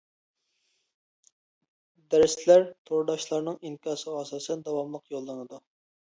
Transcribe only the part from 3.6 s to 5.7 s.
ئىنكاسىغا ئاساسەن داۋاملىق يوللىنىدۇ.